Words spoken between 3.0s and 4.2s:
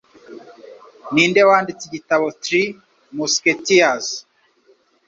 Musketeers